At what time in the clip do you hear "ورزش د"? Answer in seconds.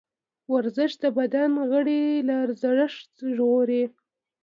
0.53-1.05